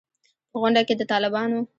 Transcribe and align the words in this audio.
په 0.51 0.55
غونډه 0.61 0.81
کې 0.87 0.95
د 0.97 1.01
طالبانو 1.11 1.59